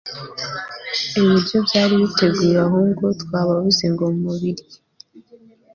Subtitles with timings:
[1.19, 4.77] ibiryo byari biteguye ahubwo twababuze ngo mu biryo